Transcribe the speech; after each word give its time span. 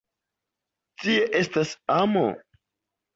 Tie 1.03 1.19
estas 1.39 1.73
amo! 1.97 2.25